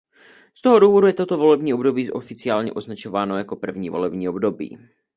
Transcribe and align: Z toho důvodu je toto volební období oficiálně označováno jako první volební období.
Z 0.55 0.61
toho 0.61 0.79
důvodu 0.79 1.07
je 1.07 1.13
toto 1.13 1.37
volební 1.37 1.73
období 1.73 2.11
oficiálně 2.11 2.71
označováno 2.73 3.37
jako 3.37 3.55
první 3.55 3.89
volební 3.89 4.29
období. 4.29 4.77